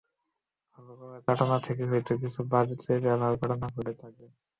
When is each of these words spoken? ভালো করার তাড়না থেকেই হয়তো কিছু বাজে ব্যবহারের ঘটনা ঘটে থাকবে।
ভালো 0.71 0.91
করার 0.99 1.21
তাড়না 1.27 1.57
থেকেই 1.65 1.89
হয়তো 1.91 2.13
কিছু 2.21 2.39
বাজে 2.51 2.75
ব্যবহারের 3.03 3.39
ঘটনা 3.41 3.67
ঘটে 3.75 3.93
থাকবে। 4.01 4.25